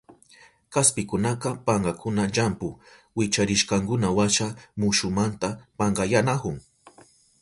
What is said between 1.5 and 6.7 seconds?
pankankuna llampu wicharishkankunawasha mushumanta pankayanahun.